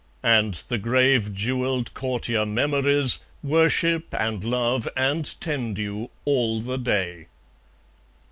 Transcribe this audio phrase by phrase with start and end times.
[0.23, 7.27] And the grave jewelled courtier Memories Worship and love and tend you, all the day.